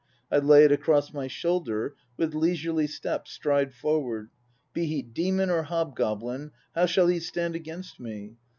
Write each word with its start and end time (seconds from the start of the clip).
I 0.31 0.39
lay 0.39 0.63
it 0.65 0.71
across 0.71 1.13
my 1.13 1.27
shoulder; 1.27 1.93
with 2.17 2.33
leisurely 2.33 2.87
step 2.87 3.27
stride 3.27 3.71
forward. 3.71 4.31
Be 4.73 4.87
he 4.87 5.03
demon 5.03 5.51
or 5.51 5.61
hobgoblin, 5.61 6.53
how 6.73 6.87
shall 6.87 7.05
he 7.05 7.19
stand 7.19 7.53
against 7.55 7.99
me? 7.99 8.33